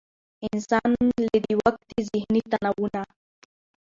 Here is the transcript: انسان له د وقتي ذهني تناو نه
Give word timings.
انسان 0.49 0.89
له 1.25 1.35
د 1.45 1.47
وقتي 1.63 1.97
ذهني 2.09 2.41
تناو 2.51 2.85
نه 2.93 3.03